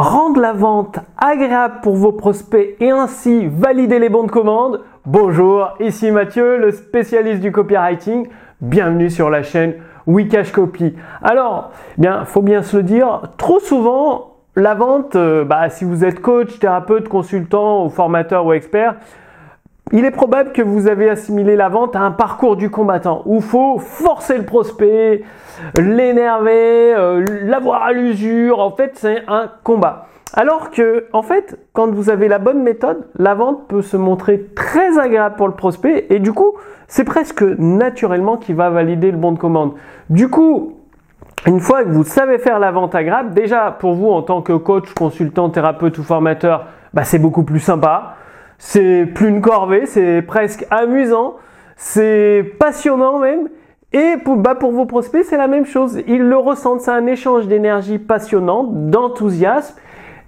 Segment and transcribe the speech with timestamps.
[0.00, 4.80] rendre la vente agréable pour vos prospects et ainsi valider les bons de commande.
[5.04, 8.28] Bonjour, ici Mathieu, le spécialiste du copywriting.
[8.62, 9.74] Bienvenue sur la chaîne
[10.06, 10.96] Wikash Copy.
[11.22, 16.02] Alors, bien, faut bien se le dire, trop souvent, la vente, euh, bah, si vous
[16.02, 18.94] êtes coach, thérapeute, consultant ou formateur ou expert,
[19.92, 23.36] il est probable que vous avez assimilé la vente à un parcours du combattant où
[23.36, 25.22] il faut forcer le prospect,
[25.78, 28.60] l'énerver, euh, l'avoir à l'usure.
[28.60, 30.06] En fait, c'est un combat.
[30.32, 34.46] Alors que, en fait, quand vous avez la bonne méthode, la vente peut se montrer
[34.54, 36.52] très agréable pour le prospect et du coup,
[36.86, 39.72] c'est presque naturellement qu'il va valider le bon de commande.
[40.08, 40.76] Du coup,
[41.46, 44.52] une fois que vous savez faire la vente agréable, déjà pour vous en tant que
[44.52, 48.14] coach, consultant, thérapeute ou formateur, bah, c'est beaucoup plus sympa
[48.60, 51.36] c'est plus une corvée, c'est presque amusant,
[51.76, 53.48] c'est passionnant même.
[53.92, 56.00] Et pour, bah pour vos prospects, c'est la même chose.
[56.06, 59.76] Ils le ressentent, c'est un échange d'énergie passionnante, d'enthousiasme.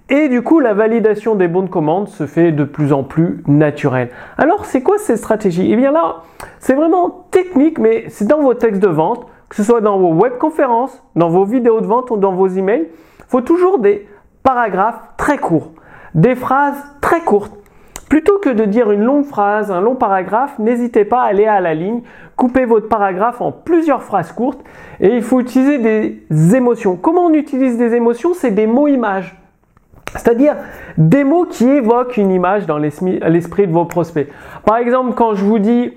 [0.09, 3.43] Et du coup, la validation des bons de commande se fait de plus en plus
[3.47, 4.09] naturelle.
[4.37, 5.71] Alors, c'est quoi cette stratégie?
[5.71, 6.23] Eh bien là,
[6.59, 10.11] c'est vraiment technique, mais c'est dans vos textes de vente, que ce soit dans vos
[10.11, 12.87] webconférences, dans vos vidéos de vente ou dans vos emails.
[13.19, 14.07] Il faut toujours des
[14.41, 15.71] paragraphes très courts,
[16.15, 17.62] des phrases très courtes
[18.13, 21.59] Plutôt que de dire une longue phrase, un long paragraphe, n'hésitez pas à aller à
[21.59, 22.01] la ligne,
[22.35, 24.63] coupez votre paragraphe en plusieurs phrases courtes
[24.99, 26.95] et il faut utiliser des émotions.
[26.95, 28.35] Comment on utilise des émotions?
[28.35, 29.35] C'est des mots-images.
[30.11, 30.57] C'est-à-dire
[30.95, 34.29] des mots qui évoquent une image dans l'esprit de vos prospects.
[34.63, 35.93] Par exemple, quand je vous dis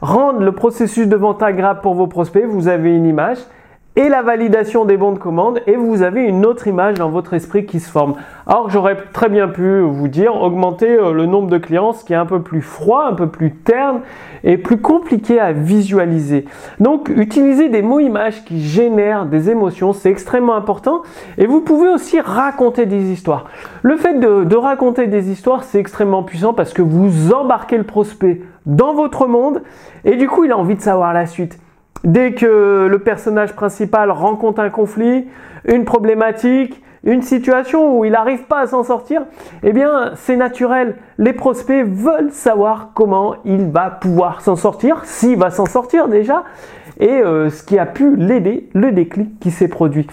[0.00, 3.40] rendre le processus de vente agréable pour vos prospects, vous avez une image
[3.98, 7.34] et la validation des bons de commande et vous avez une autre image dans votre
[7.34, 8.14] esprit qui se forme.
[8.46, 12.12] Alors j'aurais très bien pu vous dire augmenter euh, le nombre de clients, ce qui
[12.12, 14.02] est un peu plus froid, un peu plus terne
[14.44, 16.44] et plus compliqué à visualiser.
[16.78, 21.02] Donc utiliser des mots images qui génèrent des émotions, c'est extrêmement important
[21.36, 23.46] et vous pouvez aussi raconter des histoires.
[23.82, 27.82] Le fait de, de raconter des histoires, c'est extrêmement puissant parce que vous embarquez le
[27.82, 29.60] prospect dans votre monde
[30.04, 31.58] et du coup il a envie de savoir la suite.
[32.04, 35.26] Dès que le personnage principal rencontre un conflit,
[35.64, 39.22] une problématique, une situation où il n'arrive pas à s'en sortir,
[39.62, 40.96] eh bien c'est naturel.
[41.18, 46.44] Les prospects veulent savoir comment il va pouvoir s'en sortir, s'il va s'en sortir déjà,
[47.00, 50.06] et euh, ce qui a pu l'aider, le déclic qui s'est produit.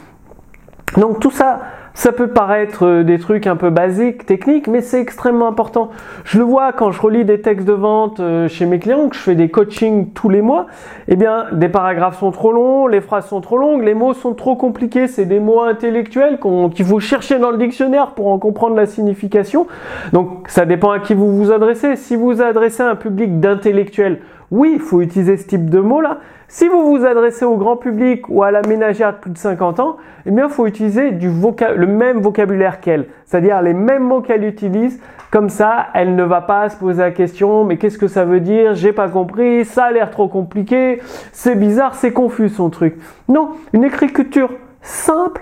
[0.97, 1.59] Donc tout ça,
[1.95, 5.89] ça peut paraître euh, des trucs un peu basiques, techniques, mais c'est extrêmement important.
[6.25, 9.15] Je le vois quand je relis des textes de vente euh, chez mes clients, que
[9.15, 10.67] je fais des coachings tous les mois.
[11.07, 14.33] Eh bien, des paragraphes sont trop longs, les phrases sont trop longues, les mots sont
[14.33, 15.07] trop compliqués.
[15.07, 16.37] C'est des mots intellectuels
[16.73, 19.65] qu'il faut chercher dans le dictionnaire pour en comprendre la signification.
[20.11, 21.95] Donc, ça dépend à qui vous vous adressez.
[21.95, 24.19] Si vous vous adressez à un public d'intellectuels,
[24.55, 26.19] oui, il faut utiliser ce type de mots-là.
[26.47, 29.79] Si vous vous adressez au grand public ou à la ménagère de plus de 50
[29.79, 34.45] ans, eh bien, il faut utiliser le même vocabulaire qu'elle, c'est-à-dire les mêmes mots qu'elle
[34.45, 35.01] utilise.
[35.31, 38.39] Comme ça, elle ne va pas se poser la question, mais qu'est-ce que ça veut
[38.39, 38.75] dire?
[38.75, 41.01] J'ai pas compris, ça a l'air trop compliqué,
[41.33, 42.95] c'est bizarre, c'est confus son truc.
[43.27, 44.51] Non, une écriture
[44.81, 45.41] simple,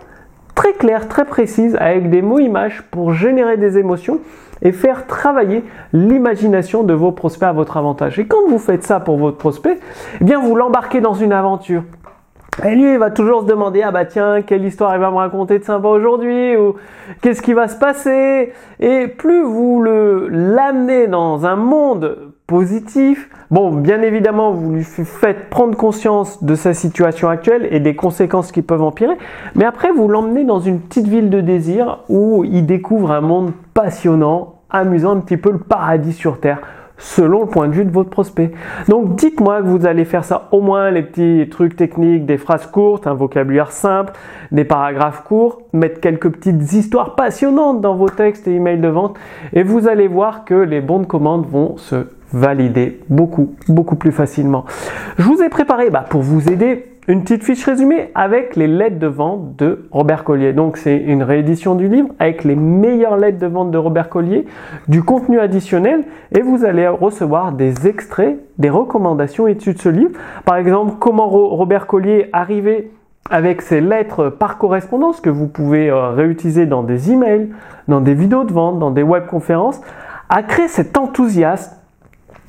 [0.56, 4.19] très claire, très précise, avec des mots-images pour générer des émotions
[4.62, 8.19] et faire travailler l'imagination de vos prospects à votre avantage.
[8.19, 9.80] Et quand vous faites ça pour votre prospect,
[10.22, 11.84] eh bien vous l'embarquez dans une aventure.
[12.63, 15.16] Et lui, il va toujours se demander, ah bah tiens, quelle histoire il va me
[15.16, 16.75] raconter de sympa aujourd'hui, ou
[17.22, 18.53] qu'est-ce qui va se passer?
[18.80, 25.50] Et plus vous le l'amenez dans un monde positif, bon, bien évidemment, vous lui faites
[25.50, 29.16] prendre conscience de sa situation actuelle et des conséquences qui peuvent empirer,
[29.56, 33.52] mais après, vous l'emmenez dans une petite ville de désir où il découvre un monde
[33.74, 36.59] passionnant, amusant, un petit peu le paradis sur Terre
[36.98, 38.52] selon le point de vue de votre prospect.
[38.88, 42.68] Donc dites-moi que vous allez faire ça au moins les petits trucs techniques, des phrases
[42.68, 44.14] courtes, un vocabulaire simple,
[44.52, 49.18] des paragraphes courts, mettre quelques petites histoires passionnantes dans vos textes et emails de vente
[49.54, 54.12] et vous allez voir que les bons de commande vont se valider beaucoup, beaucoup plus
[54.12, 54.66] facilement.
[55.18, 59.00] Je vous ai préparé bah, pour vous aider une petite fiche résumée avec les lettres
[59.00, 60.54] de vente de Robert Collier.
[60.54, 64.46] Donc c'est une réédition du livre avec les meilleures lettres de vente de Robert Collier,
[64.88, 70.12] du contenu additionnel et vous allez recevoir des extraits, des recommandations issues de ce livre.
[70.46, 72.90] Par exemple, comment Robert Collier arrivait
[73.30, 77.50] avec ses lettres par correspondance que vous pouvez euh, réutiliser dans des emails,
[77.88, 79.80] dans des vidéos de vente, dans des webconférences,
[80.30, 81.74] à créer cet enthousiasme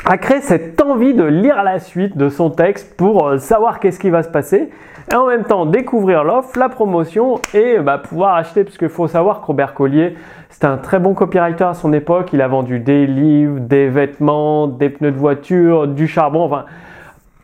[0.06, 3.98] a créé cette envie de lire la suite de son texte pour euh, savoir qu'est-ce
[3.98, 4.70] qui va se passer
[5.10, 9.08] et en même temps découvrir l'offre, la promotion et bah, pouvoir acheter parce qu'il faut
[9.08, 10.14] savoir que Robert Collier
[10.50, 14.68] c'était un très bon copywriter à son époque, il a vendu des livres, des vêtements,
[14.68, 16.66] des pneus de voiture, du charbon, enfin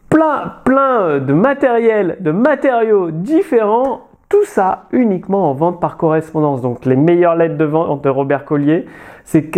[0.08, 6.62] plein plein de matériel, de matériaux différents Tout ça uniquement en vente par correspondance.
[6.62, 8.86] Donc les meilleures lettres de vente de Robert Collier,
[9.24, 9.50] c'est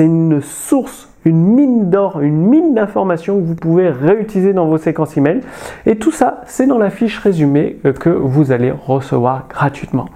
[0.00, 5.16] une source, une mine d'or, une mine d'informations que vous pouvez réutiliser dans vos séquences
[5.16, 5.42] email.
[5.86, 10.06] Et tout ça, c'est dans la fiche résumée euh, que vous allez recevoir gratuitement.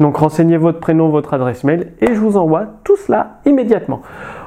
[0.00, 4.02] Donc renseignez votre prénom, votre adresse mail et je vous envoie tout cela immédiatement.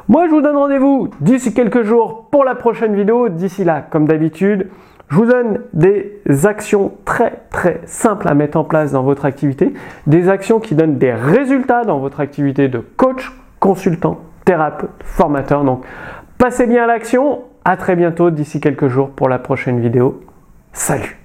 [0.07, 3.29] Moi, je vous donne rendez-vous d'ici quelques jours pour la prochaine vidéo.
[3.29, 4.69] D'ici là, comme d'habitude,
[5.09, 9.73] je vous donne des actions très très simples à mettre en place dans votre activité,
[10.07, 15.63] des actions qui donnent des résultats dans votre activité de coach, consultant, thérapeute, formateur.
[15.63, 15.85] Donc
[16.37, 20.21] passez bien à l'action, à très bientôt d'ici quelques jours pour la prochaine vidéo.
[20.71, 21.22] Salut